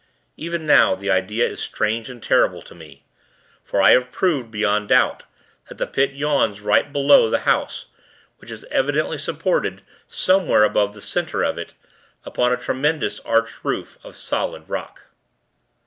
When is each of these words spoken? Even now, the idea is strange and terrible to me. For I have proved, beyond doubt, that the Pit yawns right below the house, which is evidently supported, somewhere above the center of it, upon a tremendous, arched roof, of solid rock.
Even 0.35 0.65
now, 0.65 0.95
the 0.95 1.11
idea 1.11 1.45
is 1.45 1.59
strange 1.61 2.09
and 2.09 2.23
terrible 2.23 2.63
to 2.63 2.73
me. 2.73 3.05
For 3.63 3.83
I 3.83 3.91
have 3.91 4.11
proved, 4.11 4.49
beyond 4.49 4.89
doubt, 4.89 5.25
that 5.69 5.77
the 5.77 5.85
Pit 5.85 6.13
yawns 6.13 6.59
right 6.59 6.91
below 6.91 7.29
the 7.29 7.41
house, 7.45 7.85
which 8.39 8.49
is 8.49 8.65
evidently 8.71 9.19
supported, 9.19 9.83
somewhere 10.07 10.63
above 10.63 10.95
the 10.95 11.01
center 11.01 11.43
of 11.43 11.59
it, 11.59 11.75
upon 12.25 12.51
a 12.51 12.57
tremendous, 12.57 13.19
arched 13.19 13.63
roof, 13.63 13.99
of 14.03 14.15
solid 14.15 14.67
rock. 14.67 15.01